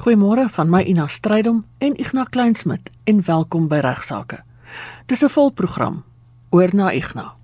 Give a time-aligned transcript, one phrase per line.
[0.00, 4.38] Goeiemôre van my Ina Strydom en Ignas Kleinsmid en welkom by Regsake.
[5.06, 6.04] Dis 'n volprogram
[6.50, 7.36] oor na Ignas.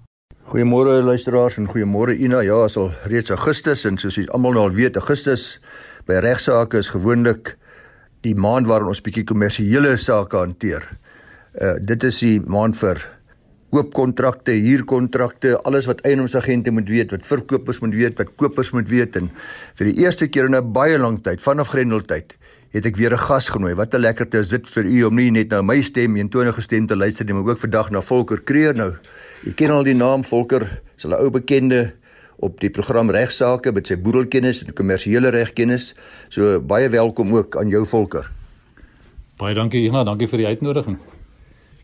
[0.49, 2.41] Goeiemôre luisteraars en goeiemôre Ina.
[2.41, 5.61] Ja, is al reeds Augustus en soos julle almal nou al weet, Augustus
[6.07, 7.59] by Regsake is gewoonlik
[8.21, 10.89] die maand waarin ons bietjie kommersiële sake hanteer.
[11.61, 13.17] Uh dit is die maand vir
[13.71, 19.17] koopkontrakte, huurkontrakte, alles wat eienaarsagente moet weet, wat verkopers moet weet, wat kopers moet weet
[19.17, 19.31] en
[19.75, 22.35] vir die eerste keer in 'n baie lang tyd, vanaf Grendeltyd,
[22.73, 23.75] het ek weer 'n gas genooi.
[23.75, 26.61] Wat 'n lekkerte is dit vir u om nie net na my stem en tonige
[26.61, 28.93] stem te luister nie, maar ook vandag na Volker Kreer nou.
[29.45, 31.95] U ken al die naam Volker, is 'n ou bekende
[32.37, 35.95] op die program regsaake met sy boedelkennis en kommersiële regkennis.
[36.29, 38.31] So baie welkom ook aan jou Volker.
[39.37, 40.99] Baie dankie Ignas, dankie vir die uitnodiging.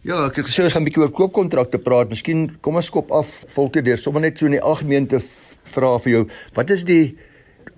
[0.03, 2.09] Ja, ek het gesê ons gaan 'n bietjie oor koopkontrakte praat.
[2.09, 5.21] Miskien kom ons skop af volke deur sommer net so in die algemeen te
[5.65, 6.29] vra vir jou.
[6.55, 7.17] Wat is die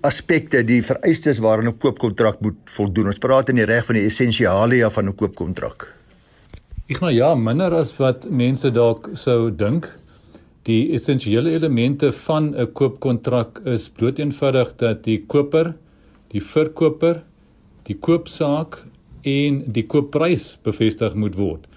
[0.01, 3.07] aspekte, die vereistes waaraan 'n koopkontrak moet voldoen?
[3.07, 5.93] Ons praat in die reg van die essensialia van 'n koopkontrak.
[6.89, 9.87] Ek nou ja, minder as wat mense dalk sou dink.
[10.63, 15.75] Die essensiële elemente van 'n koopkontrak is bloot eenvoudig dat die koper,
[16.29, 17.23] die verkoper,
[17.83, 18.85] die koopsaak
[19.23, 21.67] en die koopprys bevestig moet word.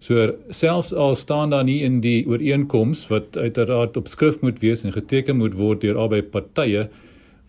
[0.00, 4.84] So selfs al staan daar nie in die ooreenkoms wat uiteraard op skrift moet wees
[4.84, 6.88] en geteken moet word deur albei partye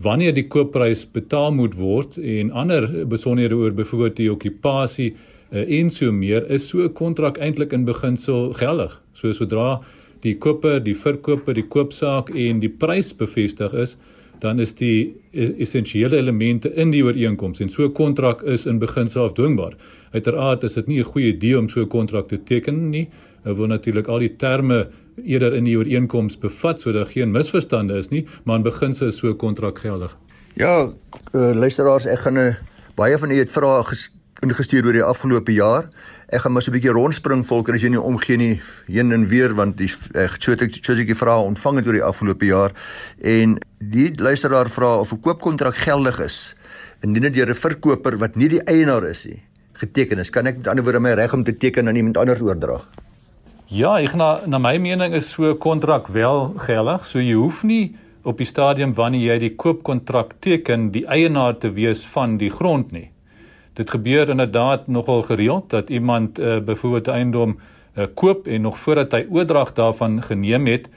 [0.03, 5.89] wanneer die koopprys betaal moet word en ander besonderhede oor byvoorbeeld die okupasie uh, en
[5.89, 9.01] so meer is so 'n kontrak eintlik in beginsel geldig.
[9.13, 9.81] So sodra
[10.21, 13.97] die koper, die verkoper, die koopsaak en die prys bevestig is,
[14.39, 18.79] dan is die e-, essensiële elemente in die ooreenkoms en so 'n kontrak is in
[18.79, 19.75] beginsel afdwingbaar.
[20.13, 23.07] Uiteraard is dit nie 'n goeie idee om so 'n kontrak te teken nie.
[23.43, 24.87] Hulle wil natuurlik al die terme
[25.23, 29.29] eerder in die ooreenkoms bevat sodat geen misverstande is nie, maar in beginsel is so
[29.29, 30.17] 'n kontrak geldig.
[30.53, 30.89] Ja,
[31.33, 32.55] uh, luisteraars, ek gaan 'n uh,
[32.95, 33.83] baie van u het vrae
[34.45, 35.89] ingestuur oor die afgelope jaar.
[36.29, 39.27] Ek gaan maar so 'n bietjie rondspring volker as jy nie omgee nie heen en
[39.27, 42.45] weer want die ek so ek so ek die vrae ontvang het oor die afgelope
[42.45, 42.71] jaar
[43.21, 46.55] en die luisteraar vra of 'n koopkontrak geldig is
[47.01, 49.41] indien dit deur 'n verkoper wat nie die eienaar is nie
[49.73, 50.29] geteken is.
[50.29, 52.81] Kan ek met ander woorde my reg om te teken aan iemand anders oordra?
[53.67, 57.05] Ja, ek na na my mening is so 'n kontrak wel geldig.
[57.05, 61.73] So jy hoef nie op die stadium wanneer jy die koopkontrak teken die eienaar te
[61.73, 63.09] wees van die grond nie.
[63.75, 67.57] Dit gebeur inderdaad nogal gereeld dat iemand uh, byvoorbeeld 'n eiendom
[67.97, 70.87] uh, koop en nog voordat hy oordrag daarvan geneem het,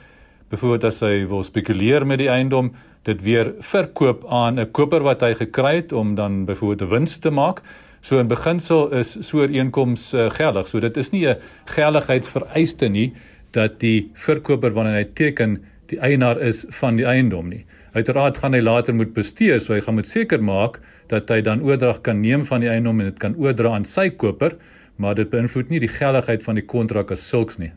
[0.49, 2.71] byvoorbeeld as hy wil spekuleer met die eiendom,
[3.03, 7.19] dit weer verkoop aan 'n koper wat hy gekry het om dan byvoorbeeld 'n wins
[7.19, 7.61] te maak.
[8.01, 10.67] So in beginsel is so 'n ooreenkoms uh, geldig.
[10.67, 13.13] So dit is nie 'n geldigheidsvereiste nie
[13.51, 15.59] dat die verkoper wanneer hy teken
[15.91, 17.65] die eienaar is van die eiendom nie.
[17.93, 20.79] Uiteraard gaan hy later moet bestuur, so hy gaan moet seker maak
[21.11, 24.09] dat hy dan oordrag kan neem van die eiendom en dit kan oordra aan sy
[24.09, 24.55] koper,
[24.95, 27.71] maar dit beïnvloed nie die geldigheid van die kontrak as sulks nie.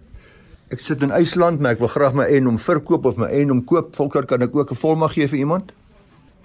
[0.71, 3.93] Ek sit in IJsland, maar ek wil graag my eiendom verkoop of my eiendom koop.
[3.97, 5.73] Volker kan ek ook 'n volmag gee vir iemand?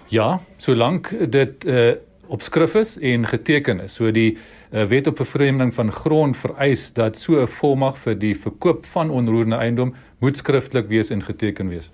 [0.08, 1.94] Ja, solank dit 'n uh,
[2.30, 3.96] op skrif is en geteken is.
[3.98, 8.34] So die uh, wet op vervreemding van grond vereis dat so 'n volmag vir die
[8.34, 11.90] verkoop van onroerende eiendom moet skriftelik wees en geteken wees.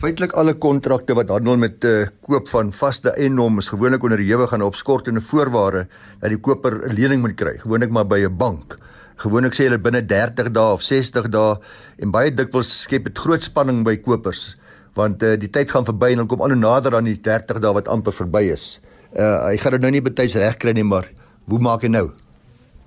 [0.00, 4.52] Feitelik alle kontrakte wat handel met die uh, koop van vaste eiendom is gewoonlik onderhewig
[4.52, 5.86] aan 'n opskortende voorwaarde
[6.20, 8.78] dat die koper 'n lening moet kry, gewoonlik maar by 'n bank.
[9.16, 11.56] Gewoonlik sê hulle binne 30 dae of 60 dae
[11.98, 14.56] en baie dikwels skep dit groot spanning by kopers
[14.94, 17.58] want uh, die tyd gaan verby en dan kom al hoe nader aan die 30
[17.58, 20.86] dae wat amper verby is uh hy gaan dit nou nie betyds reg kry nie,
[20.86, 21.08] maar
[21.50, 22.08] hoe maak hy nou?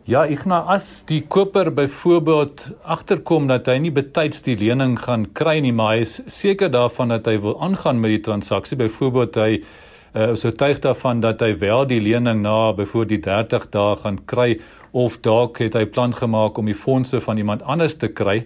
[0.08, 5.58] Ja, Ignas, as die koper byvoorbeeld agterkom dat hy nie betyds die lening gaan kry
[5.60, 9.52] nie, maar hy is seker daarvan dat hy wil aangaan met die transaksie, byvoorbeeld hy
[10.18, 14.22] uh so tuig daarvan dat hy wel die lening na byvoorbeeld die 30 dae gaan
[14.32, 14.48] kry
[14.96, 18.46] of dalk het hy plan gemaak om die fondse van iemand anders te kry,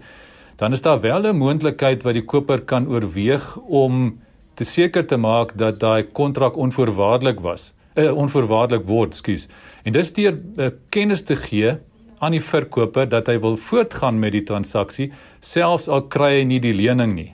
[0.58, 4.18] dan is daar wel 'n moontlikheid wat die koper kan oorweeg om
[4.62, 9.48] te seker te maak dat daai kontrak onvoorwaardelik was, uh, onvoorwaardelik word, skus.
[9.86, 11.80] En dis deur uh, kennis te gee
[12.22, 15.10] aan die verkoper dat hy wil voortgaan met die transaksie
[15.42, 17.32] selfs al kry hy nie die lening nie.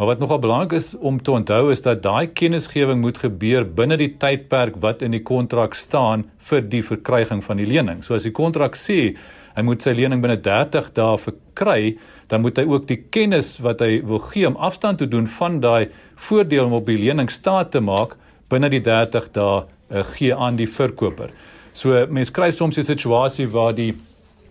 [0.00, 3.98] Maar wat nogal belangrik is om te onthou is dat daai kennisgewing moet gebeur binne
[4.00, 8.00] die tydperk wat in die kontrak staan vir die verkryging van die lening.
[8.00, 9.18] So as die kontrak sê
[9.56, 11.96] hy moet sy lening binne 30 dae verkry,
[12.28, 15.60] dan moet hy ook die kennis wat hy wil gee om afstand te doen van
[15.60, 15.90] daai
[16.28, 18.16] voordeel om op die lening staat te maak
[18.50, 21.30] binne die 30 dae uh, gee aan die verkoper.
[21.74, 23.94] So mense kry soms 'n situasie waar die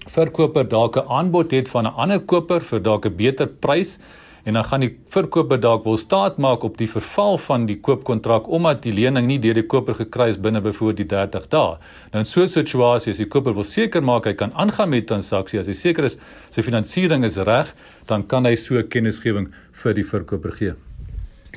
[0.07, 3.99] verkoper dalk 'n aanbod het van 'n ander koper vir dalk 'n beter prys
[4.43, 8.47] en dan gaan die verkoper dalk wil staat maak op die verval van die koopkontrak
[8.47, 11.77] omdat die lening nie deur die koper gekry is binne byvoorbeeld die 30 dae.
[12.13, 15.07] Nou in so 'n situasie as die koper wil seker maak hy kan aangaan met
[15.07, 16.17] die transaksie as hy seker is
[16.49, 17.73] sy finansiering is reg,
[18.07, 20.73] dan kan hy so kennisgewing vir die verkoper gee.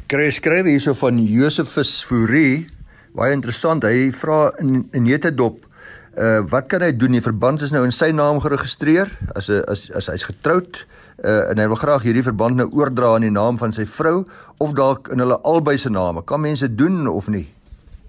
[0.08, 2.66] Kry skryf hierso van Josephus Fourie,
[3.14, 3.84] baie interessant.
[3.84, 5.71] Hy vra in in Netedop
[6.12, 7.14] Uh wat kan hy doen?
[7.16, 10.84] Die verband is nou in sy naam geregistreer as 'n as as hy's getroud
[11.24, 14.24] uh en hy wil graag hierdie verband nou oordra in die naam van sy vrou
[14.58, 16.22] of dalk in hulle albei se name.
[16.24, 17.48] Kan mense doen of nie?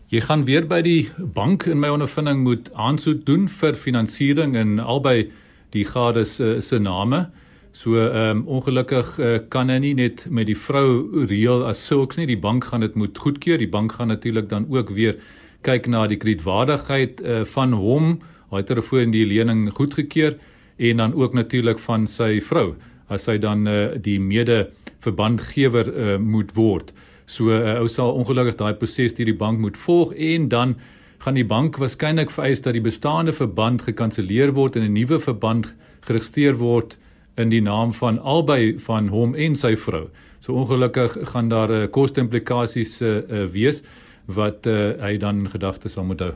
[0.09, 4.79] Jy gaan weer by die bank in my ondervinding moet aansoek doen vir finansiering in
[4.79, 5.31] albei
[5.71, 7.29] die gades uh, se name.
[7.71, 12.17] So ehm um, ongelukkig uh, kan hy nie net met die vrou reël as sulks
[12.19, 12.27] nie.
[12.27, 13.57] Die bank gaan dit moet goedkeur.
[13.57, 15.17] Die bank gaan natuurlik dan ook weer
[15.63, 18.17] kyk na die kredietwaardigheid uh, van hom,
[18.53, 20.37] hy het ervoor in die lening goedgekeur
[20.77, 22.73] en dan ook natuurlik van sy vrou
[23.09, 24.67] as hy dan uh, die mede
[25.03, 26.93] verbandgewer uh, moet word.
[27.25, 30.75] So uh, ou sal ongelukkig daai proses deur die bank moet volg en dan
[31.23, 35.75] gaan die bank waarskynlik vereis dat die bestaande verband gekanselleer word en 'n nuwe verband
[36.03, 36.97] geregistreer word
[37.37, 40.09] in die naam van albei van hom en sy vrou.
[40.39, 43.83] So ongelukkig gaan daar uh, koste implikasies uh, uh, wees
[44.25, 46.33] wat uh, hy dan gedagtes sal moet hou.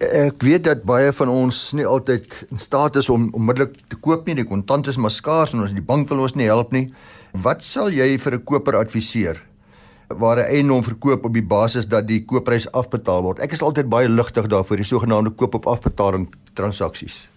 [0.00, 4.26] Ek weet dat baie van ons nie altyd in staat is om onmiddellik te koop
[4.26, 6.88] nie, die kontant is maar skaars en ons die bank wil ons nie help nie.
[7.32, 9.42] Wat sal jy vir 'n koper adviseer
[10.08, 13.38] waar 'n eiendom verkoop op die basis dat die koopprys afbetaal word?
[13.40, 17.28] Ek is altyd baie ligtig daarvoor die sogenaamde koop op afbetaling transaksies.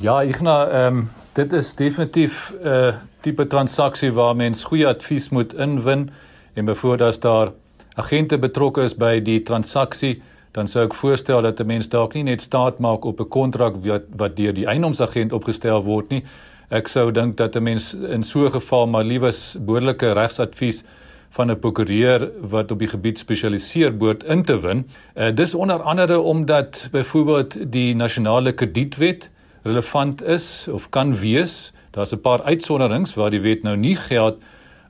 [0.00, 4.86] Ja, ek nou ehm um, dit is definitief 'n uh, tipe transaksie waar mens goeie
[4.86, 6.10] advies moet inwin
[6.54, 7.52] en bevoor as daar
[7.94, 10.18] agente betrokke is by die transaksie,
[10.54, 13.74] dan sou ek voorstel dat 'n mens dalk nie net staat maak op 'n kontrak
[13.84, 16.22] wat wat deur die eiendomsagent opgestel word nie.
[16.70, 20.84] Ek sou dink dat 'n mens in so 'n geval maar liewes behoorlike regsadvies
[21.30, 24.86] van 'n prokureur wat op die gebied spesialiseer behoort in te win.
[25.16, 29.30] Uh, dis onder andere omdat byvoorbeeld die nasionale kredietwet
[29.62, 31.72] relevant is of kan wees.
[31.90, 34.44] Daar's 'n paar uitsonderings waar die wet nou nie geld nie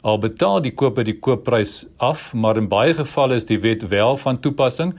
[0.04, 4.18] al betaal die koper die koopprys af, maar in baie gevalle is die wet wel
[4.20, 4.92] van toepassing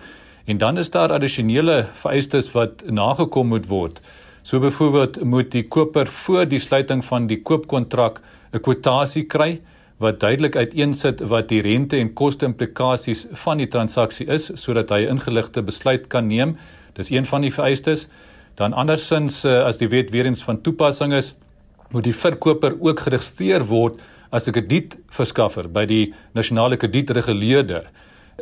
[0.50, 4.02] en dan is daar addisionele vereistes wat nagekom moet word.
[4.46, 8.19] So byvoorbeeld moet die koper voor die sluiting van die koopkontrak
[8.54, 9.62] 'n kwotasie kry
[9.98, 15.06] wat duidelik uiteensit wat die rente en koste implikasies van die transaksie is sodat hy
[15.06, 16.57] 'n ingeligte besluit kan neem.
[16.94, 18.07] Dis een van die vereistes.
[18.56, 21.36] Dan andersins eh, as die wet weer eens van toepassing is,
[21.92, 24.02] moet die verkoper ook geregistreer word
[24.36, 27.88] as 'n kredietverskaffer by die nasionale kredietreguleerder.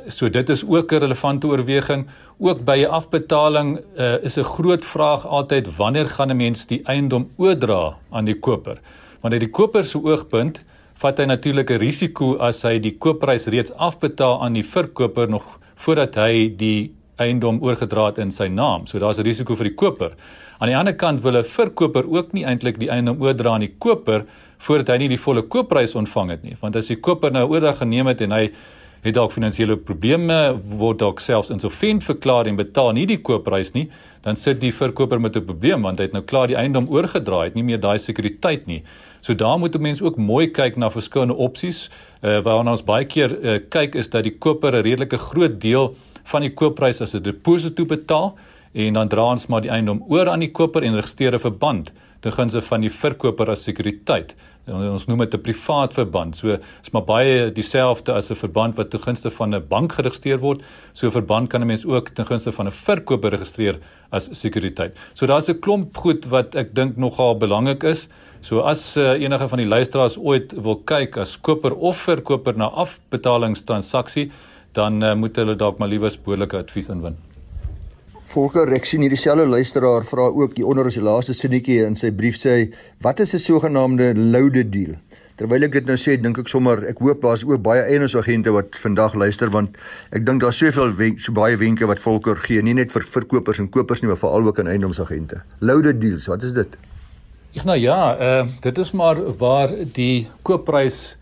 [0.09, 2.07] So dit is ook 'n relevante oorweging.
[2.39, 6.81] Ook by 'n afbetaling uh, is 'n groot vraag altyd wanneer gaan 'n mens die
[6.83, 8.77] eiendom oordra aan die koper?
[9.21, 13.47] Want uit die koper se oogpunt vat hy natuurlik 'n risiko as hy die koopprys
[13.47, 18.87] reeds afbetaal aan die verkoper nog voordat hy die eiendom oorgedra het in sy naam.
[18.87, 20.11] So daar's 'n risiko vir die koper.
[20.59, 23.75] Aan die ander kant wil 'n verkoper ook nie eintlik die eiendom oordra aan die
[23.79, 24.25] koper
[24.63, 26.55] voordat hy nie die volle koopprys ontvang het nie.
[26.61, 28.45] Want as die koper nou oordag geneem het en hy
[29.03, 33.89] het dalk finansiële probleme, word dalk selfs insolvent verklaar en betaal nie die koopprys nie,
[34.23, 37.43] dan sit die verkoper met 'n probleem want hy het nou klaar die eiendom oorgedra,
[37.43, 38.83] het nie meer daai sekuriteit nie.
[39.21, 41.89] So daar moet mense ook mooi kyk na verskillende opsies.
[42.21, 45.95] Uh, waarna ons baie keer uh, kyk is dat die koper 'n redelike groot deel
[46.23, 48.35] van die koopprys as 'n deposito betaal
[48.73, 51.91] en dan dra ons maar die eiendom oor aan die koper en registreer 'n verband
[52.21, 54.35] te gunste van die verkoper as sekuriteit.
[54.63, 56.37] Ons noem dit 'n privaat verband.
[56.37, 60.39] So is maar baie dieselfde as 'n verband wat te gunste van 'n bank geregistreer
[60.39, 60.61] word.
[60.93, 63.79] So 'n verband kan 'n mens ook te gunste van 'n verkoper registreer
[64.11, 64.95] as sekuriteit.
[65.15, 68.07] So daar's 'n klomp goed wat ek dink nogal belangrik is.
[68.41, 72.69] So as uh, enige van die luisteraars ooit wil kyk as koper of verkoper na
[72.69, 74.31] afbetalingstransaksie,
[74.71, 77.32] dan uh, moet hulle dalk maar liewes behoorlike advies inwin.
[78.23, 81.97] Volker ek sien hierdie selfe luisteraar vra ook die onder as die laaste sinnetjie in
[81.99, 82.71] sy brief sê
[83.03, 84.95] wat is 'n sogenaamde loaded deal?
[85.35, 88.75] Terwyl ek dit nou sê, dink ek sommer ek hoop daar's ook baie eienaarsagente wat
[88.79, 89.75] vandag luister want
[90.11, 93.59] ek dink daar's soveel wenk, so baie wenke wat Volker gee, nie net vir verkopers
[93.59, 95.43] en kopers nie, maar veral ook aan eienaarsagente.
[95.59, 96.77] Loaded deals, wat is dit?
[97.55, 101.17] Ek nou ja, uh, dit is maar waar die koopprys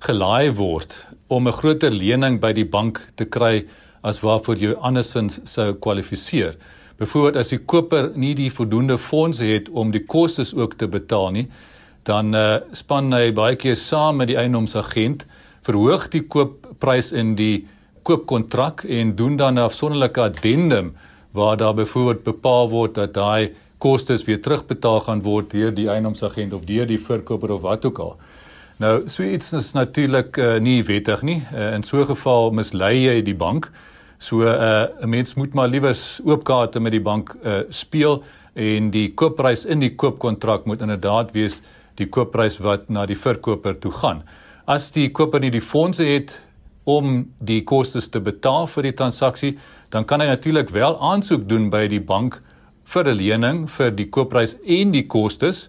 [0.00, 0.94] gelaai word
[1.28, 3.66] om 'n groter lening by die bank te kry
[4.06, 6.54] as waarvoor jy andersins sou kwalifiseer.
[7.00, 11.32] Byvoorbeeld as die koper nie die voldoende fondse het om die kostes ook te betaal
[11.34, 11.46] nie,
[12.08, 15.26] dan uh, span hy baie keer saam met die eiendomsagent,
[15.66, 17.66] verhoog die koopprys in die
[18.06, 20.94] koopkontrak en doen dan 'n afsonderlike addendum
[21.32, 26.52] waar daar byvoorbeeld bepaal word dat daai kostes weer terugbetaal gaan word deur die eiendomsagent
[26.52, 28.16] of deur die verkoper of wat ook al.
[28.78, 31.42] Nou, so iets is natuurlik uh, nie wettig nie.
[31.52, 33.70] Uh, in so 'n geval mislei jy die bank.
[34.18, 38.22] So 'n uh, 'n mens moet maar liewers oopkaarte met die bank uh, speel
[38.54, 41.60] en die koopprys in die koopkontrak moet inderdaad wees
[41.94, 44.22] die koopprys wat na die verkoper toe gaan.
[44.66, 46.32] As die koper nie die fondse het
[46.84, 49.58] om die kostes te betaal vir die transaksie,
[49.90, 52.40] dan kan hy natuurlik wel aansoek doen by die bank
[52.84, 55.68] vir 'n lening vir die koopprys en die kostes.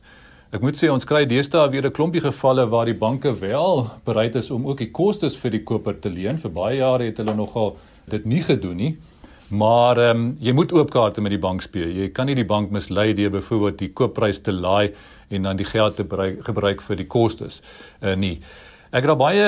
[0.54, 4.36] Ek moet sê ons kry deesdae weer 'n klompie gevalle waar die banke wel bereid
[4.36, 6.38] is om ook die kostes vir die koper te leen.
[6.38, 7.76] Vir baie jare het hulle nogal
[8.08, 8.96] dit nie gedoen nie.
[9.52, 11.88] Maar ehm um, jy moet oop kaarte met die bank speel.
[11.92, 14.94] Jy kan nie die bank mislei deur byvoorbeeld die koopprys te laai
[15.30, 17.62] en dan die geld te gebruik, gebruik vir die kostes.
[18.02, 18.40] Uh, nie.
[18.96, 19.48] Ek het baie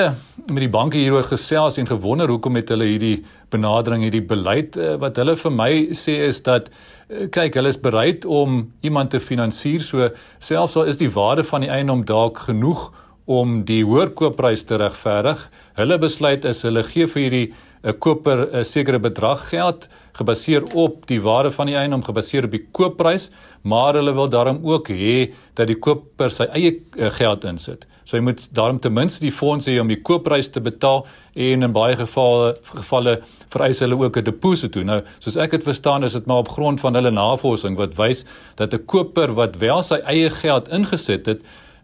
[0.52, 4.96] met die banke hieroor gesels en gewonder hoekom het hulle hierdie benadering, hierdie beleid uh,
[5.00, 9.20] wat hulle vir my sê is dat uh, kyk, hulle is bereid om iemand te
[9.20, 12.90] finansier, so selfs al is die waarde van die eiendom dalk genoeg
[13.24, 15.48] om die hoër koopprys te regverdig.
[15.80, 17.48] Hulle besluit is hulle gee vir hierdie
[17.82, 22.50] 'n koper 'n sekere bedrag geld gebaseer op die waarde van die eiendom gebaseer op
[22.50, 23.30] die koopprys,
[23.62, 27.86] maar hulle wil daarom ook hê dat die koper sy eie uh, geld insit.
[28.04, 31.62] So jy moet daarom ten minste die fonds hê om die koopprys te betaal en
[31.62, 33.20] in baie gevalle gevalle
[33.52, 34.82] vereis hulle ook 'n deposito.
[34.82, 38.24] Nou, soos ek dit verstaan, is dit maar op grond van hulle navorsing wat wys
[38.56, 41.40] dat 'n koper wat wel sy eie geld ingesit het,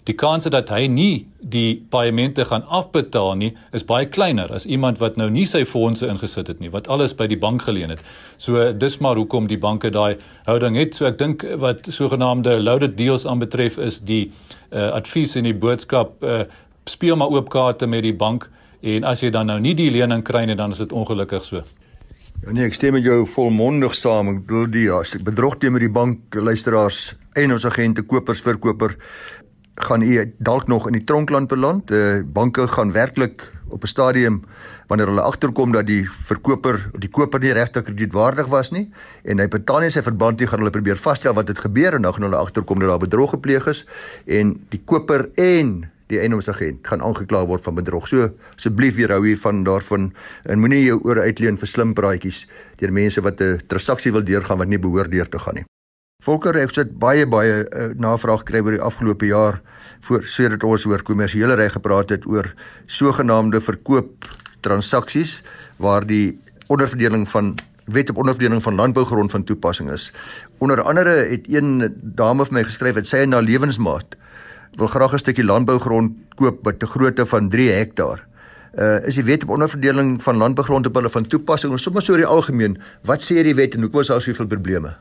[0.07, 5.01] die kans dat hy nie die paemente gaan afbetaal nie is baie kleiner as iemand
[5.03, 8.03] wat nou nie sy fondse ingesit het nie wat alles by die bank geleen het.
[8.39, 10.95] So dis maar hoekom die banke daai houding het.
[10.95, 14.29] So ek dink wat sogenaamde loaded deals aanbetref is die
[14.71, 16.45] uh, advies en die boodskap uh,
[16.87, 18.47] speel maar oop kaarte met die bank
[18.87, 21.65] en as jy dan nou nie die lening kry nie dan is dit ongelukkig so.
[22.45, 24.29] Ja nee, ek stem met jou volmondig saam.
[24.35, 28.95] Ek bedoel die ja, bedrog teen met die bank luisteraars en ons agente kopers verkoper
[29.77, 31.91] gaan u dalk nog in die tronkland beland.
[31.91, 34.43] Uh, banke gaan werklik op 'n stadium
[34.87, 38.91] wanneer hulle agterkom dat die verkoper die koper nie regtig kredietwaardig was nie
[39.23, 42.03] en hy betaal nie sy verband nie gaan hulle probeer vasstel wat het gebeur en
[42.03, 43.87] dan gaan hulle agterkom dat daar bedrog gepleeg is
[44.27, 48.09] en die koper en die eiendomsagent gaan aangekla word van bedrog.
[48.09, 50.13] So asseblief weer hou hier van daarvan
[50.45, 52.47] en moenie jou ore uitleen vir slim praatjies
[52.79, 55.76] deur mense wat 'n transaksie wil deurgaan wat nie behoort deur te gaan nie.
[56.27, 59.61] Volker het baie baie uh, navraag gekry oor die afgelope jaar
[60.09, 62.49] voor sodat ons oor kommersiële reg gepraat het oor
[62.91, 64.27] sogenaamde verkoop
[64.67, 65.37] transaksies
[65.79, 66.35] waar die
[66.67, 67.53] onderverdeling van
[67.95, 70.09] wet op onderverdeling van landbougrond van toepassing is.
[70.59, 74.19] Onder andere het een dame vir my geskryf dat sy na lewensmaat
[74.75, 78.27] wil graag 'n stukkie landbougrond koop met 'n grootte van 3 hektaar.
[78.75, 81.73] Uh is die wet op onderverdeling van landbougrond op hulle van toepassing?
[81.73, 84.47] Ons sommer so oor die algemeen, wat sê die wet en hoekom is daar soveel
[84.47, 84.97] probleme?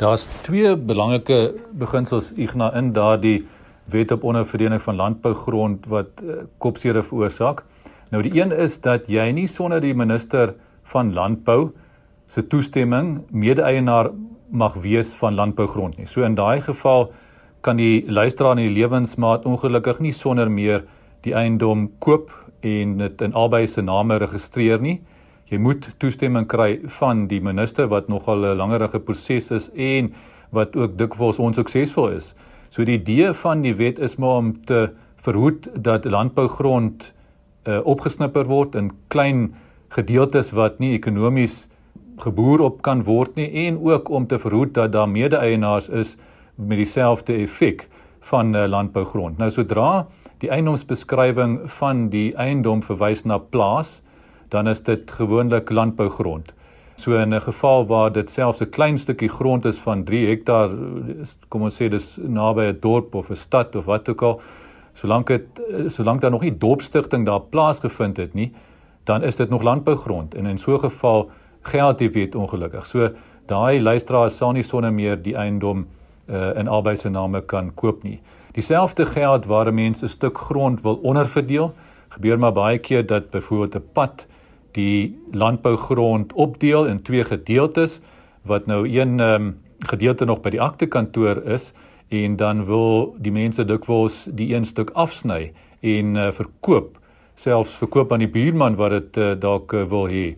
[0.00, 3.44] Daar's twee belangrike beginsels igna in daardie
[3.92, 7.62] wet op onderverdeling van landbougrond wat uh, kopseere veroorsaak.
[8.10, 10.54] Nou die een is dat jy nie sonder die minister
[10.92, 11.70] van landbou
[12.28, 14.10] se toestemming mede-eienaar
[14.50, 16.06] mag wees van landbougrond nie.
[16.06, 17.12] So in daai geval
[17.60, 20.84] kan die luisteraar in die lewensmaat ongelukkig nie sonder meer
[21.22, 25.00] die eiendom koop en dit in albei se name registreer nie
[25.52, 30.12] jy moet toestemming kry van die minister wat nogal 'n langerige proses is en
[30.50, 32.34] wat ook dikwels onsuksesvol is.
[32.70, 37.12] So die idee van die wet is maar om te verhoed dat landbougrond
[37.68, 39.54] uh, opgesnipper word in klein
[39.88, 41.68] gedeeltes wat nie ekonomies
[42.18, 46.16] geboer op kan word nie en ook om te verhoed dat daar mede-eienaars is
[46.54, 47.88] met dieselfde effek
[48.20, 49.38] van uh, landbougrond.
[49.38, 50.06] Nou sodra
[50.38, 54.01] die eiendomsbeskrywing van die eiendom verwys na plaas,
[54.52, 56.52] dan is dit gewoonlik landbougrond.
[56.96, 60.70] So in 'n geval waar dit selfs 'n klein stukkie grond is van 3 hektaar,
[61.48, 64.40] kom ons sê dis naby 'n dorp of 'n stad of wat ook al,
[64.94, 65.46] solank dit
[65.86, 68.52] solank daar nog nie dorpstigting daar plaasgevind het nie,
[69.04, 71.30] dan is dit nog landbougrond en in so 'n geval
[71.62, 72.86] geld die wet ongelukkig.
[72.86, 73.10] So
[73.46, 75.86] daai luisteraar sal nie sonder meer die eiendom
[76.28, 78.20] uh, in albei se name kan koop nie.
[78.52, 81.72] Dieselfde geld waar 'n mens 'n stuk grond wil onderverdeel,
[82.08, 84.26] gebeur maar baie keer dat byvoorbeeld 'n pad
[84.72, 88.00] die landbougrond opdeel in twee gedeeltes
[88.42, 91.72] wat nou een um, gedeelte nog by die aktekantoor is
[92.08, 96.98] en dan wil die mense dikwels die een stuk afsny en uh, verkoop
[97.34, 100.34] selfs verkoop aan die buurman wat dit uh, dalk uh, wil hê.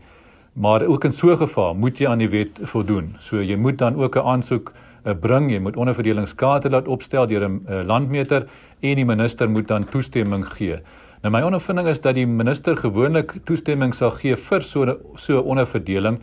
[0.54, 3.16] Maar ook in so 'n geval moet jy aan die wet voldoen.
[3.18, 4.72] So jy moet dan ook 'n aansoek
[5.04, 5.50] uh, bring.
[5.50, 8.46] Jy moet onderverdelingskaarte laat opstel deur 'n uh, landmeter
[8.80, 10.78] en die minister moet dan toestemming gee
[11.24, 16.18] Nou my ondervinding is dat die minister gewoonlik toestemming sal gee vir so so onderverdeling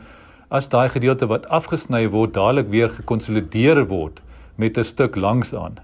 [0.53, 4.19] as daai gedeelte wat afgesny word dadelik weer gekonsolideer word
[4.61, 5.79] met 'n stuk langs aan.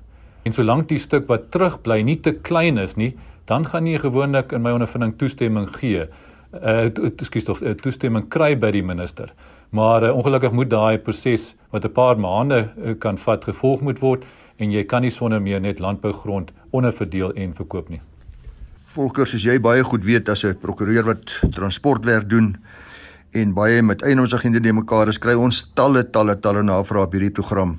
[0.46, 4.52] En solank die stuk wat terugbly nie te klein is nie, dan gaan jy gewoonlik
[4.52, 6.06] in my ondervinding toestemming gee.
[6.54, 9.34] Uh ekskuus tog uh, toestemming kry by die minister.
[9.72, 14.00] Maar uh, ongelukkig moet daai proses wat 'n paar maande uh, kan vat gevolg moet
[14.00, 14.26] word
[14.58, 18.02] en jy kan nie sonder meer net landbougrond onderverdeel en verkoop nie.
[18.98, 22.58] Volker, soos jy baie goed weet as 'n prokureur wat transportwerk doen
[23.32, 27.78] en baie met eienaarsagente de mekaar skry ons talle talle talle navrae op hierdie program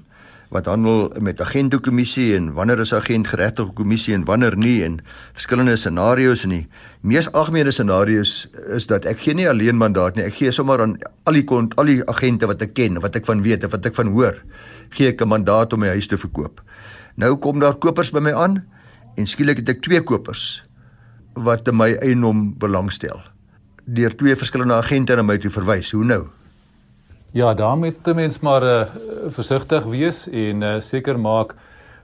[0.51, 5.01] wat handel met agentkommissie en wanneer is agent geregtige kommissie en wanneer nie en
[5.33, 6.69] verskillende scenario's en die
[7.01, 8.47] mees algemene scenario's
[8.77, 11.75] is dat ek gee nie alleen mandaat nie ek gee sommer aan al die kont
[11.77, 14.39] al die agente wat ek ken wat ek van weet of wat ek van hoor
[14.91, 16.61] gee ek 'n mandaat om my huis te verkoop.
[17.17, 18.63] Nou kom daar kopers by my aan
[19.17, 20.63] en skielik het ek twee kopers
[21.45, 23.21] wat in my eiendom belangstel
[23.85, 26.26] deur twee verskillende agente na my toe verwys hoe nou
[27.33, 28.87] Ja, daarmee moet 'n mens maar uh,
[29.28, 31.54] versigtig wees en uh, seker maak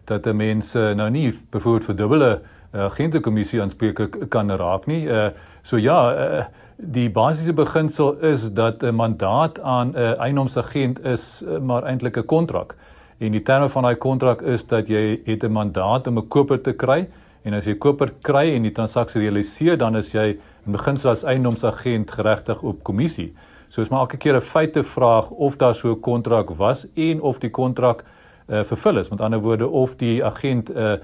[0.05, 2.41] dat 'n mens uh, nou nie byvoorbeeld vir dubbele
[2.75, 5.07] uh, agentekommissie aanspreek kan raak nie.
[5.07, 5.29] Uh,
[5.63, 6.45] so ja, uh,
[6.77, 12.17] die basiese beginsel is dat 'n mandaat aan 'n uh, eienoomsagent is uh, maar eintlik
[12.17, 12.75] 'n kontrak.
[13.19, 16.61] En die terme van daai kontrak is dat jy het 'n mandaat om 'n koper
[16.61, 17.09] te kry
[17.45, 21.25] en as jy koper kry en die transaksie realiseer, dan is jy in beginsel as
[21.29, 23.33] eienoomsagent geregtig op kommissie.
[23.69, 27.21] So is maar elke keer 'n feite vraag of daar so 'n kontrak was en
[27.21, 28.05] of die kontrak
[28.49, 29.09] uh, vervul is.
[29.09, 30.97] Met ander woorde of die agent 'n uh,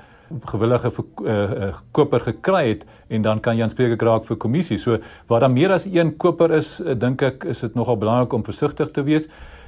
[0.44, 0.92] gewillige
[1.22, 4.78] uh, uh, koper gekry het en dan kan jy aanspreek raak vir kommissie.
[4.78, 8.32] So waar daar meer as een koper is, uh, dink ek is dit nogal belangrik
[8.32, 9.26] om versigtig te wees.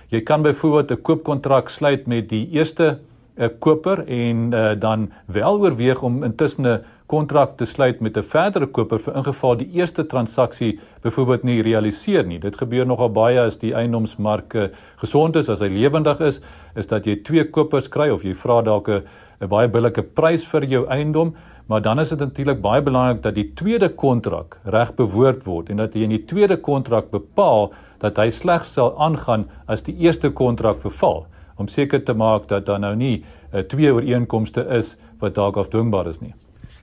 [0.09, 2.99] Jy kan byvoorbeeld 'n koopkontrak sluit met die eerste
[3.37, 8.17] 'n uh, koper en uh, dan wel oorweeg om intussen 'n kontrak te sluit met
[8.17, 12.39] 'n verdere koper vir ingeval die eerste transaksie byvoorbeeld nie realiseer nie.
[12.39, 16.41] Dit gebeur nogal baie as die eiendomsmark gesond is, as hy lewendig is,
[16.77, 20.65] is dat jy twee kopers kry of jy vra dalk 'n baie billike prys vir
[20.65, 21.35] jou eiendom,
[21.67, 25.77] maar dan is dit natuurlik baie belangrik dat die tweede kontrak reg bewoord word en
[25.77, 27.73] dat jy in die tweede kontrak bepaal
[28.03, 32.67] dat hy slegs sal aangaan as die eerste kontrak verval om seker te maak dat
[32.67, 36.35] daar nou nie uh, twee ooreenkomste is wat dalk afdwingbaar is nie.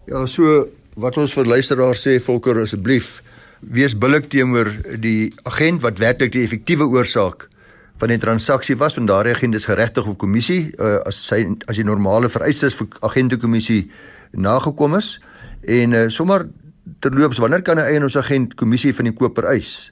[0.08, 0.68] Ja, so
[1.00, 3.20] wat ons vir luisteraars sê, Volker, asseblief
[3.60, 4.72] wees billik teenoor
[5.04, 7.50] die agent wat werklik die effektiewe oorsaak
[8.00, 11.76] van die transaksie was want daardie agent is geregtig op kommissie uh, as sy as
[11.80, 13.90] die normale vereistes vir agentekommissie
[14.32, 15.18] nagekom is.
[15.68, 16.48] En uh, sommer
[17.04, 19.92] terloops wanneer kan 'n eienaarsagent kommissie van die koper eis?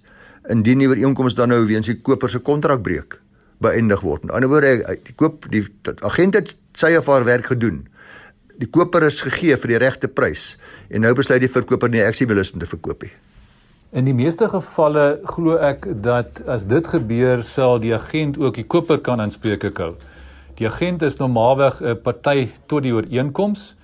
[0.50, 3.20] Indien die ooreenkoms dan nou weens die koper se kontrak breek
[3.60, 4.24] beëindig word.
[4.24, 5.66] In ander woorde, die koop die
[6.02, 7.88] agent het sy of haar werk gedoen
[8.58, 10.56] die koper is gegee vir die regte prys
[10.90, 13.14] en nou besluit die verkoper nie ek sien wil is om te verkoop nie.
[13.98, 18.68] In die meeste gevalle glo ek dat as dit gebeur sal die agent ook die
[18.68, 19.94] koper kan aanspreek hou.
[20.58, 23.76] Die agent is normaalweg 'n party tot die ooreenkoms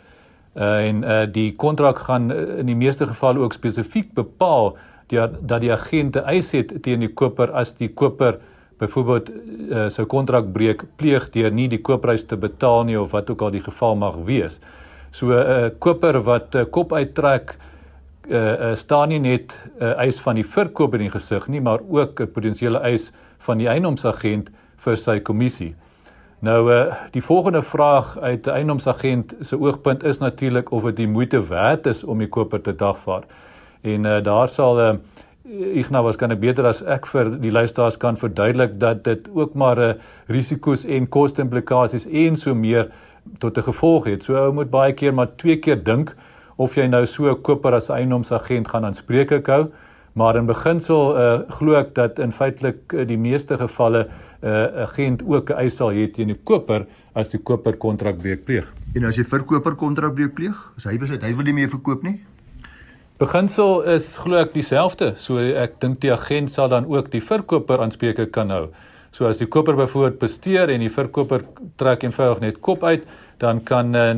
[0.58, 4.76] uh, en uh, die kontrak gaan uh, in die meeste gevalle ook spesifiek bepaal
[5.08, 8.42] die, dat die agent 'n eis het teen die koper as die koper
[8.78, 13.30] byvoorbeeld uh, sy kontrak breek pleeg deur nie die koopprys te betaal nie of wat
[13.30, 14.60] ook al die geval mag wees.
[15.12, 17.56] So 'n uh, koper wat uh, kop uittrek
[18.30, 21.62] uh, uh, staan nie net 'n uh, eis van die verkoper in die gesig nie,
[21.62, 25.76] maar ook 'n potensiële eis van die eienoomsagent vir sy kommissie.
[26.44, 31.08] Nou uh, die volgende vraag uit 'n eienoomsagent se oogpunt is natuurlik of dit die
[31.08, 33.24] moeite werd is om die koper te dagvaar.
[33.82, 35.00] En uh, daar sal 'n uh,
[35.44, 39.90] Ignas kan beter as ek vir die luisteraars kan verduidelik dat dit ook maar 'n
[39.90, 39.96] uh,
[40.28, 42.92] risiko's en koste-implikasies en so meer
[43.40, 44.24] tot 'n gevolg het.
[44.24, 46.16] So ou moet baie keer maar twee keer dink
[46.56, 49.68] of jy nou so 'n koper as eienoomsagent gaan aanspreek hou.
[50.14, 54.08] Maar in beginsel uh, glo ek dat in feitelik uh, die meeste gevalle
[54.42, 58.46] 'n uh, agent ook 'n eis sal hê teen die koper as die koper kontrakbreuk
[58.46, 58.74] pleeg.
[58.96, 62.22] En as die verkoper kontrakbreuk pleeg, as hy besluit hy wil nie meer verkoop nie,
[63.22, 65.12] Beginsel is glo ek dieselfde.
[65.22, 68.64] So ek dink die agent sal dan ook die verkoper aanspreek kan hou.
[69.14, 71.46] So as die koper byvoorbeeld besteer en die verkoper
[71.78, 73.06] trek eenvoudig net kop uit,
[73.38, 74.16] dan kan uh,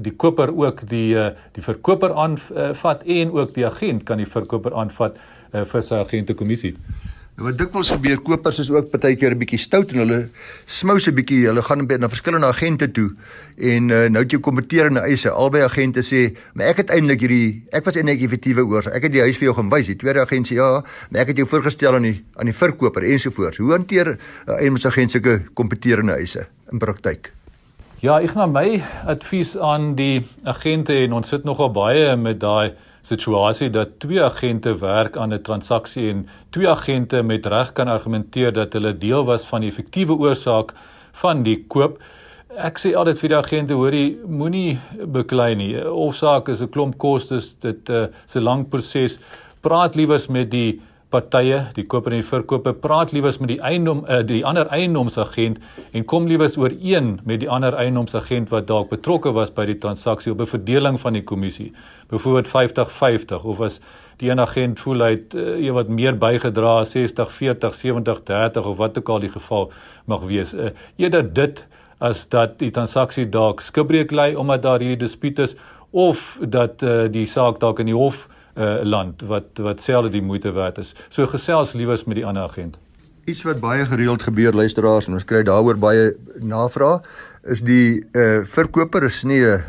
[0.00, 4.30] die koper ook die uh, die verkoper aanvat uh, en ook die agent kan die
[4.30, 6.76] verkoper aanvat uh, vir sy agentekommissie.
[6.78, 6.99] Nou
[7.40, 10.28] wat dikwels gebeur, kopers is ook baie keer 'n bietjie stout en hulle
[10.66, 13.10] smous 'n bietjie, hulle gaan na verskillende agente toe
[13.56, 15.30] en uh, nou het jy kompeterende eise.
[15.30, 18.86] Albei agente sê, "Maar ek het eintlik hierdie ek was eintlik effektiewe oor.
[18.92, 21.28] Ek het die huis vir jou gaan wys." Die tweede agent sê, "Ja, maar ek
[21.28, 25.42] het jou voorgestel aan die aan die verkoper ensovoorts." Hoe hanteer 'n uh, eienaarsagent sulke
[25.54, 27.32] kompeterende eise in praktyk?
[28.00, 32.72] Ja, ek gaan my advies aan die agente en ons sit nogal baie met daai
[33.02, 38.52] situasie dat twee agente werk aan 'n transaksie en twee agente met reg kan argumenteer
[38.52, 40.74] dat hulle deel was van die effektiewe oorsaak
[41.12, 41.98] van die koop
[42.58, 44.78] ek sê altyd vir die agente hoorie moenie
[45.14, 45.74] beklei nie.
[45.78, 49.18] Hofsaak is 'n klomp kostes, dit uh, is 'n lang proses.
[49.62, 54.04] Praat liewers met die partye, die koper en die verkoper, praat liewers met die eiendom
[54.06, 55.58] uh, die ander eiendomsagent
[55.96, 60.32] en kom liewers ooreen met die ander eiendomsagent wat dalk betrokke was by die transaksie
[60.32, 61.72] op 'n verdeling van die kommissie.
[62.10, 63.80] Byvoorbeeld 50-50 of as
[64.18, 69.08] die een agent voel hy het uh, wat meer bygedra 60-40, 70-30 of wat ook
[69.08, 69.72] al die geval
[70.06, 70.54] mag wees.
[70.54, 71.66] Uh, eerder dit
[71.98, 75.56] as dat die transaksie dalk skibreek lê omdat daar hierdie dispuut is
[75.90, 78.34] of dat uh, die saak dalk in die hof uh,
[78.84, 80.94] land wat wat selde die moeite werd is.
[81.08, 82.76] So gesels liewers met die ander agent.
[83.24, 87.06] Iets wat baie gereeld gebeur luisteraars en ons kry daaroor baie navraag
[87.42, 89.62] is die uh, verkoper is nie 'n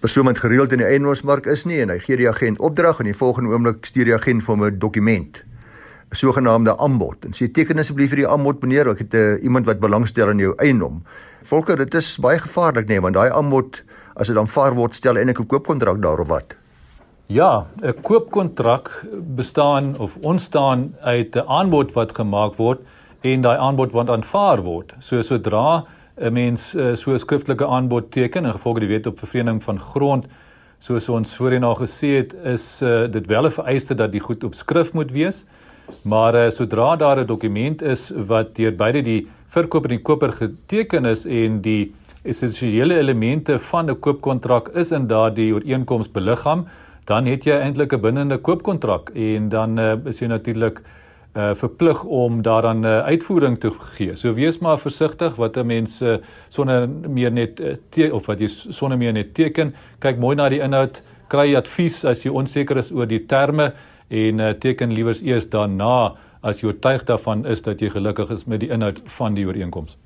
[0.00, 3.04] persoon wat gereeld in die eiendomsmark is nie en hy gee die agent opdrag en
[3.04, 5.42] die volgende oomblik stuur die agent vir hom 'n dokument
[6.14, 7.24] sogenaamde aanbod.
[7.24, 10.38] En sê teken asseblief vir die aanbod meneer, ek het uh, iemand wat belangstel in
[10.38, 11.02] jou eiendom.
[11.42, 13.82] Volker, dit is baie gevaarlik nê, nee, want daai aanbod
[14.14, 16.58] as dit aanvaar word, stel eintlik 'n koopkontrak daarop wat.
[17.26, 22.80] Ja, 'n koopkontrak bestaan of ontstaan uit 'n aanbod wat gemaak word
[23.20, 24.94] en daai aanbod wat aanvaar word.
[24.98, 25.84] So sodra
[26.20, 29.80] 'n mens uh, so 'n skriftelike aanbod teken in gevolg die wet op vervreemding van
[29.80, 30.26] grond
[30.80, 34.44] soos ons voorheen al gesê het, is uh, dit wel 'n vereiste dat die goed
[34.44, 35.44] op skrif moet wees.
[36.02, 40.32] Maar uh, sodra daar 'n dokument is wat deur beide die verkoper en die koper
[40.32, 46.66] geteken is en die essensiële elemente van 'n koopkontrak is in daardie ooreenkoms beliggaam,
[47.04, 50.80] dan het jy eintlik 'n bindende koopkontrak en dan uh, is jy natuurlik
[51.34, 54.16] uh verplig om daaraan uh, uitvoering te gee.
[54.16, 56.16] So wees maar versigtig wat 'n mens uh,
[56.48, 59.74] sonder meer net uh, of wat jy sonder meer net teken.
[59.98, 63.72] Kyk mooi na die inhoud, kry advies as jy onseker is oor die terme
[64.08, 68.44] en uh, teken liewers eers daarna as jy oortuig daarvan is dat jy gelukkig is
[68.44, 69.96] met die inhoud van die ooreenkoms.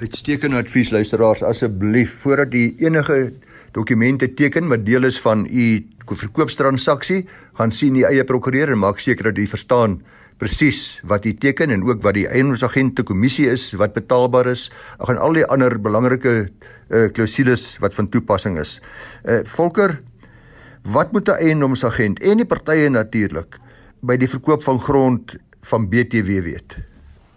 [0.00, 3.32] Uitstekende advies luisteraars asseblief voordat jy enige
[3.74, 7.24] dokumente teken wat deel is van u verkoopstransaksie,
[7.58, 10.02] gaan sien die eie prokureur en maak seker dat jy verstaan
[10.38, 14.70] presies wat jy teken en ook wat die eienaarsagente kommissie is wat betaalbaar is.
[14.98, 18.80] Ek gaan al die ander belangrike uh, klousules wat van toepassing is.
[19.24, 19.98] Uh, Volker,
[20.84, 23.56] Wat moet 'n eiendomsagent en die partye natuurlik
[24.00, 26.76] by die verkoop van grond van BTW weet?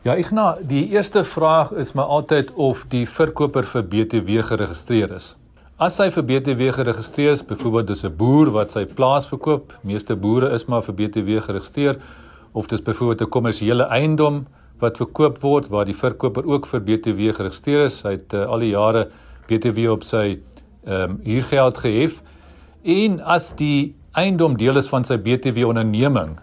[0.02, 5.38] Ja, Igna, die eerste vraag is maar altyd of die verkoper vir BTW geregistreer is.
[5.78, 10.16] As hy vir BTW geregistreer is, byvoorbeeld dis 'n boer wat sy plaas verkoop, meeste
[10.16, 12.00] boere is maar vir BTW geregistreer
[12.54, 14.48] of dis byvoorbeeld 'n kommersiële eiendom
[14.80, 18.02] wat verkoop word waar die verkoper ook vir BTW geregistreer is.
[18.02, 19.10] Hy het uh, al die jare
[19.48, 20.40] BTW op sy
[20.86, 22.24] ehm um, huurgeld gehef
[22.84, 26.40] en as die eiendom deel is van sy BTW onderneming,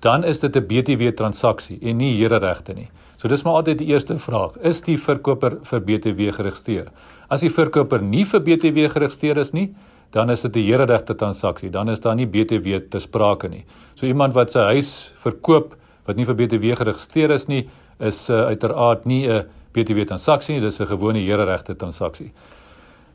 [0.00, 2.88] dan is dit 'n BTW transaksie en nie hereregte nie.
[3.18, 6.92] So dis maar altyd die eerste vraag, is die verkoper vir BTW geregistreer?
[7.28, 9.72] As die verkoper nie vir BTW geregistreer is nie,
[10.14, 13.64] dan is dit 'n hereregte transaksie, dan is daar nie BTW te sprake nie.
[13.94, 15.74] So iemand wat sy huis verkoop
[16.06, 17.68] wat nie vir BTW geregistreer is nie,
[18.00, 22.32] is uh, uiteraard nie 'n BTW transaksie nie, dis 'n gewone hereregte transaksie.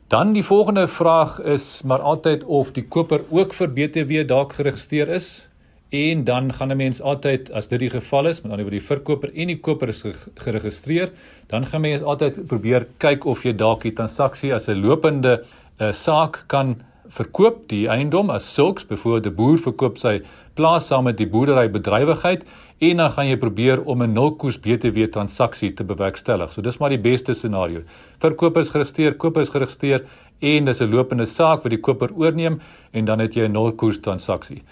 [0.08, 5.08] Dan die volgende vraag is maar altyd of die koper ook vir BTW dalk geregistreer
[5.08, 5.48] is
[5.94, 8.86] en dan gaan 'n mens altyd as dit die geval is met ander woorde die
[8.86, 10.04] verkoper en die koper is
[10.34, 11.10] geregistreer
[11.46, 15.44] dan gaan mens altyd probeer kyk of jy dalk die transaksie as 'n lopende
[15.80, 16.76] uh, saak kan
[17.08, 20.22] verkoop die eiendom as sulks byvoorbeeld 'n boer verkoop sy
[20.54, 22.44] plaas saam met die boerdery bedrywigheid
[22.78, 26.52] en dan gaan jy probeer om 'n nulkoers BTW transaksie te bewerkstellig.
[26.52, 27.82] So dis maar die beste scenario.
[28.18, 30.04] Verkopers geregistreer, kopers geregistreer
[30.40, 32.60] en dis 'n lopende saak wat die koper oorneem
[32.92, 34.62] en dan het jy 'n nulkoers transaksie.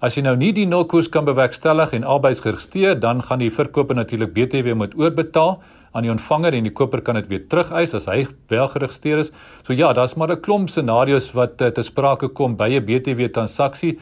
[0.00, 3.50] As jy nou nie die nulkoers kan bewerkstellig en albei is geregistreer, dan gaan die
[3.52, 5.58] verkoper natuurlik BTW moet oorbetaal
[5.92, 9.32] aan die ontvanger en die koper kan dit weer terugeis as hy wel geregistreer is.
[9.66, 13.28] So ja, daar's maar 'n klomp scenario's wat uh, te sprake kom by 'n BTW
[13.28, 13.98] transaksie.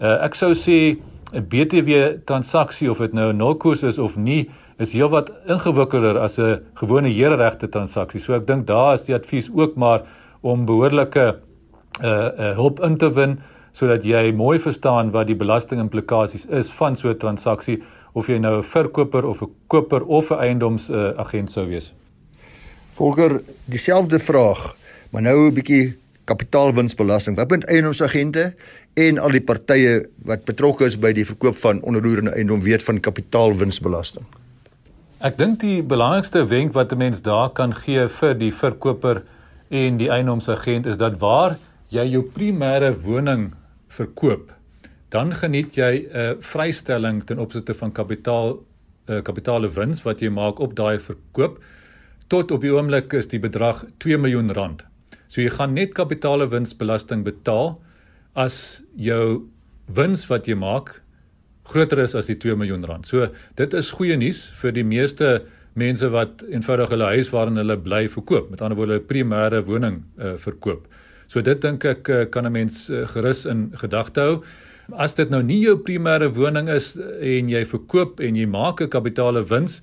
[0.00, 0.98] Uh, ek sou sê
[1.32, 6.38] 'n BTW transaksie of dit nou 'n nulkoers is of nie, is heelwat ingewikkelder as
[6.38, 8.20] 'n gewone hereregte transaksie.
[8.20, 10.02] So ek dink daar is die advies ook maar
[10.42, 11.36] om behoorlike
[12.02, 13.38] uh uh hulp in te win
[13.76, 17.82] sodat jy mooi verstaan wat die belastingimplikasies is van so 'n transaksie
[18.14, 21.92] of jy nou 'n verkoper of 'n koper of 'n eiendoms uh, agent sou wees.
[22.92, 24.74] Volker, dieselfde vraag,
[25.10, 27.36] maar nou 'n bietjie kapitaalwinsbelasting.
[27.36, 28.54] Wat moet eiendomsagente
[28.94, 33.00] en al die partye wat betrokke is by die verkoop van onroerende eiendom weet van
[33.00, 34.24] kapitaalwinsbelasting?
[35.20, 39.22] Ek dink die belangrikste wenk wat 'n mens daar kan gee vir die verkoper
[39.68, 41.58] en die eiendomsagent is dat waar
[41.88, 43.52] jy jou primêre woning
[43.96, 44.52] verkoop,
[45.10, 48.62] dan geniet jy 'n vrystelling ten opsigte van kapitaal
[49.08, 51.58] 'n kapitale wins wat jy maak op daai verkoop
[52.28, 54.82] tot op die oomblik is die bedrag 2 miljoen rand.
[55.28, 57.76] So jy gaan net kapitaalewinsbelasting betaal
[58.34, 59.46] as jou
[59.86, 61.02] wins wat jy maak
[61.66, 63.06] groter is as die 2 miljoen rand.
[63.06, 63.28] So
[63.58, 68.06] dit is goeie nuus vir die meeste mense wat eenvoudig hulle huis waarin hulle bly
[68.08, 70.86] verkoop, met ander woorde 'n primêre woning uh, verkoop.
[71.28, 74.42] So dit dink ek uh, kan 'n mens uh, gerus in gedagte hou.
[74.96, 78.88] As dit nou nie jou primêre woning is en jy verkoop en jy maak 'n
[78.88, 79.82] kapitale wins,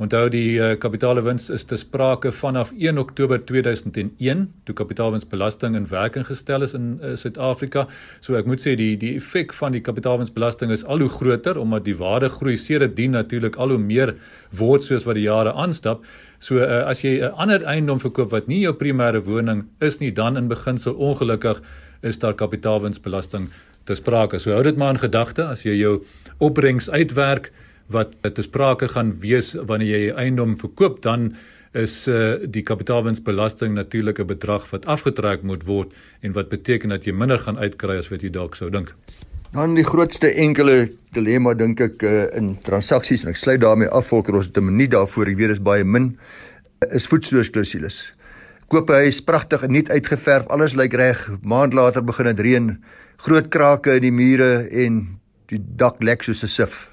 [0.00, 6.24] Onthou die uh, kapitaalwins is te sprake vanaf 1 Oktober 2001 toe kapitaalwinsbelasting in werking
[6.24, 7.84] gestel is in uh, Suid-Afrika.
[8.24, 11.84] So ek moet sê die die effek van die kapitaalwinsbelasting is al hoe groter omdat
[11.84, 14.14] die waarde groei sederdien natuurlik al hoe meer
[14.56, 16.00] word soos wat die jare aanstap.
[16.40, 20.12] So uh, as jy 'n ander eiendom verkoop wat nie jou primêre woning is nie,
[20.12, 21.60] dan in beginsel ongelukkig
[22.02, 23.50] is daar kapitaalwinsbelasting
[23.84, 24.38] te sprake.
[24.38, 26.00] So hou dit maar in gedagte as jy jou
[26.38, 27.52] opbrengs uitwerk
[27.90, 31.36] wat te sprake gaan wees wanneer jy 'n eiendom verkoop dan
[31.72, 37.04] is uh, die kapitaalwinsbelasting natuurlik 'n bedrag wat afgetrek moet word en wat beteken dat
[37.04, 38.94] jy minder gaan uitkry as wat jy dalk sou dink.
[39.50, 44.06] Dan die grootste enkele dilemma dink ek uh, in transaksies en ek sluit daarmee af
[44.12, 46.18] volker ons het 'n minuut daarvoor ek weet is baie min
[46.94, 48.14] is voetstoorsklausules.
[48.70, 52.78] Koop 'n huis pragtig en nuut uitgeverf, alles lyk reg, maand later begin dit reën,
[53.16, 56.88] groot krake in die mure en die dak lek soos 'n sif.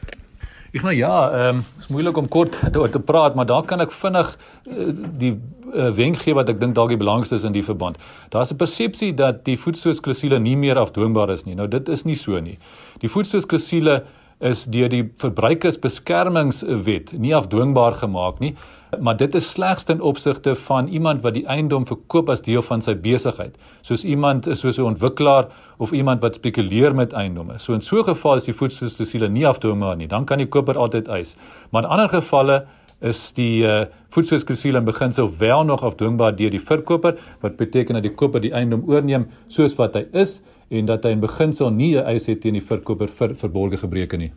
[0.77, 3.81] Ek nou ja, ehm um, is moeilik om kort oor te praat, maar daar kan
[3.81, 4.27] ek vinnig
[4.69, 4.91] uh,
[5.23, 5.31] die
[5.73, 7.97] uh, wenk gee wat ek dink dalk die belangrikste is in die verband.
[8.29, 11.55] Daar's 'n persepsie dat die voetsoosklausule nie meer afdwingbaar is nie.
[11.55, 12.59] Nou dit is nie so nie.
[13.01, 14.03] Die voetsoosklausule
[14.39, 18.55] is deur die verbruikersbeskermingswet nie afdwingbaar gemaak nie,
[18.99, 22.81] maar dit is slegs ten opsigte van iemand wat die eiendom verkoop as deel van
[22.81, 25.47] sy besigheid, soos iemand soos 'n ontwikkelaar
[25.77, 27.57] of iemand wat spekuleer met eiendomme.
[27.59, 30.77] So in so 'n geval is die voetsoosklausule nie afdwingbaar nie, dan kan die koper
[30.77, 31.35] altyd eis.
[31.71, 32.65] Maar in ander gevalle
[33.01, 38.03] is die uh, voetsoosklausule in beginsel wel nog afdwingbaar deur die verkoper, wat beteken dat
[38.03, 41.95] die koper die eiendom oorneem soos wat hy is en dat hy in beginsel nie
[41.95, 44.31] 'n eis het teen die verkoper vir verborgde gebreke nie.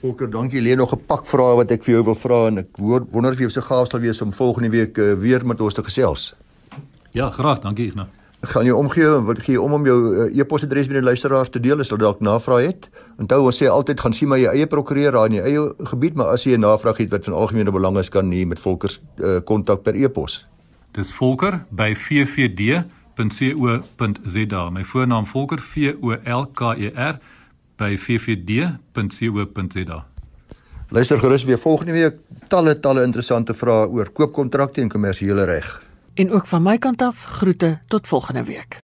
[0.00, 0.60] Volker, dankie.
[0.60, 3.38] Lê nog 'n pak vrae wat ek vir jou wil vra en ek wonder of
[3.38, 6.36] jy so gaaf sal wees om volgende week uh, weer met ons te gesels.
[7.12, 8.17] Ja, graag, dankie Ignas.
[8.40, 11.60] Gaan jou omgee en wil gee om om jou uh, e-posadres met die luisteraars te
[11.60, 12.88] deel as hulle dalk navraag het.
[13.18, 16.14] Onthou ons sê altyd gaan sien maar jou eie prokureur daar in jou eie gebied,
[16.14, 18.98] maar as jy 'n navraag het wat van algemene belang is, kan jy met Volker
[19.18, 20.46] uh, kontak per e-pos.
[20.92, 22.86] Dis Volker by VVD
[23.18, 24.70] www.co.za.
[24.70, 27.18] My voornaam Volker V O L K E R
[27.76, 30.04] by vvd.co.za.
[30.88, 32.14] Luister gerus weer volgende week
[32.48, 35.87] talle talle interessante vrae oor koopkontrakte en kommersiële reg.
[36.18, 38.87] En ook van my kant af groete tot volgende week.